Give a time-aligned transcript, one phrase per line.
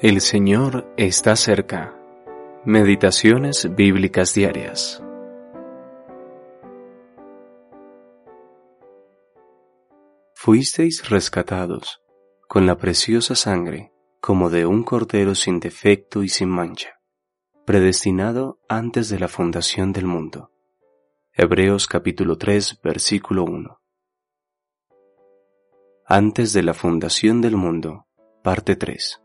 [0.00, 1.92] El Señor está cerca.
[2.64, 5.02] Meditaciones bíblicas diarias.
[10.34, 12.00] Fuisteis rescatados
[12.46, 17.00] con la preciosa sangre como de un cordero sin defecto y sin mancha,
[17.66, 20.52] predestinado antes de la fundación del mundo.
[21.32, 23.80] Hebreos capítulo 3 versículo 1.
[26.06, 28.06] Antes de la fundación del mundo,
[28.44, 29.22] parte 3.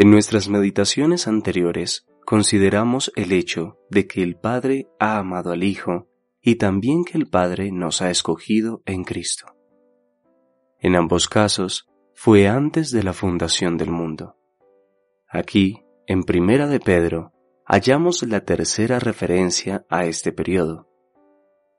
[0.00, 6.08] En nuestras meditaciones anteriores consideramos el hecho de que el Padre ha amado al Hijo
[6.40, 9.54] y también que el Padre nos ha escogido en Cristo.
[10.78, 14.36] En ambos casos fue antes de la fundación del mundo.
[15.28, 17.34] Aquí, en Primera de Pedro,
[17.66, 20.88] hallamos la tercera referencia a este periodo.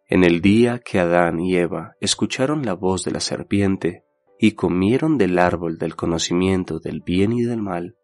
[0.05, 4.05] En el día que Adán y Eva escucharon la voz de la serpiente
[4.38, 7.95] y comieron del árbol del conocimiento del bien y del mal,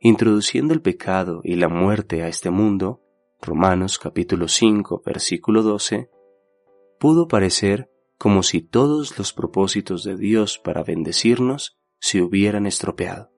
[0.00, 3.02] introduciendo el pecado y la muerte a este mundo,
[3.40, 6.10] Romanos capítulo 5 versículo 12,
[6.98, 13.30] pudo parecer como si todos los propósitos de Dios para bendecirnos se hubieran estropeado.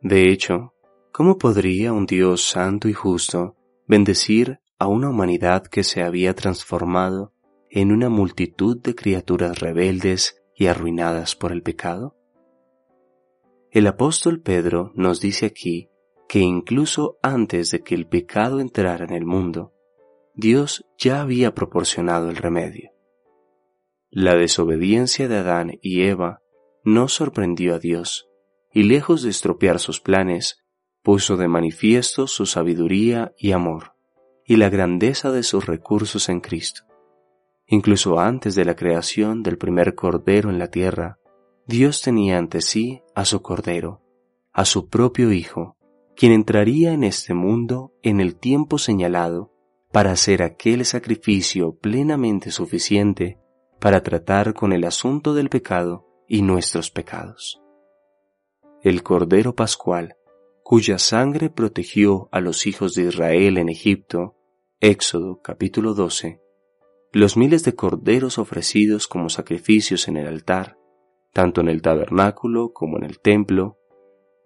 [0.00, 0.74] De hecho,
[1.12, 7.32] ¿cómo podría un Dios santo y justo bendecir a una humanidad que se había transformado
[7.70, 12.16] en una multitud de criaturas rebeldes y arruinadas por el pecado?
[13.74, 15.88] El apóstol Pedro nos dice aquí
[16.28, 19.72] que incluso antes de que el pecado entrara en el mundo,
[20.32, 22.92] Dios ya había proporcionado el remedio.
[24.10, 26.40] La desobediencia de Adán y Eva
[26.84, 28.28] no sorprendió a Dios,
[28.72, 30.64] y lejos de estropear sus planes,
[31.02, 33.96] puso de manifiesto su sabiduría y amor,
[34.46, 36.82] y la grandeza de sus recursos en Cristo.
[37.66, 41.18] Incluso antes de la creación del primer cordero en la tierra,
[41.66, 44.02] Dios tenía ante sí a su Cordero,
[44.52, 45.76] a su propio Hijo,
[46.16, 49.52] quien entraría en este mundo en el tiempo señalado
[49.92, 53.38] para hacer aquel sacrificio plenamente suficiente
[53.80, 57.60] para tratar con el asunto del pecado y nuestros pecados.
[58.82, 60.16] El Cordero Pascual,
[60.62, 64.36] cuya sangre protegió a los hijos de Israel en Egipto,
[64.80, 66.40] Éxodo capítulo 12,
[67.12, 70.76] los miles de corderos ofrecidos como sacrificios en el altar,
[71.34, 73.76] tanto en el tabernáculo como en el templo,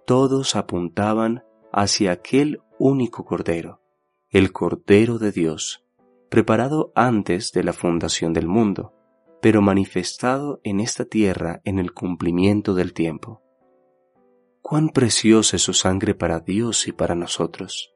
[0.06, 3.82] todos apuntaban hacia aquel único Cordero,
[4.30, 5.84] el Cordero de Dios,
[6.30, 8.94] preparado antes de la fundación del mundo,
[9.42, 13.42] pero manifestado en esta tierra en el cumplimiento del tiempo.
[14.62, 17.94] Cuán preciosa es su sangre para Dios y para nosotros.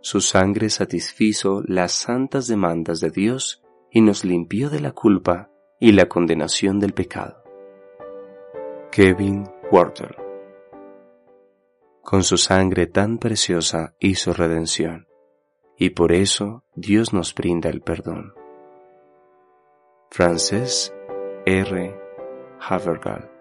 [0.00, 3.62] Su sangre satisfizo las santas demandas de Dios
[3.92, 7.47] y nos limpió de la culpa y la condenación del pecado.
[8.90, 10.16] Kevin Walter.
[12.02, 15.06] Con su sangre tan preciosa hizo redención,
[15.76, 18.32] y por eso Dios nos brinda el perdón.
[20.10, 20.92] Frances
[21.46, 21.94] R.
[22.60, 23.37] Havergal